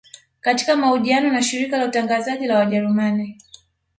[0.41, 3.41] Katika mahojiano na shirika la utangazaji la wajerumani